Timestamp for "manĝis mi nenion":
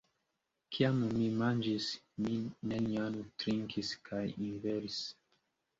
1.41-3.21